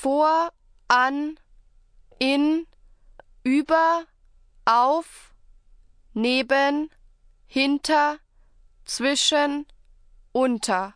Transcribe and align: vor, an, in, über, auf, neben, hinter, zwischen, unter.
vor, 0.00 0.50
an, 0.88 1.38
in, 2.18 2.66
über, 3.44 4.06
auf, 4.64 5.34
neben, 6.14 6.90
hinter, 7.46 8.18
zwischen, 8.86 9.66
unter. 10.32 10.94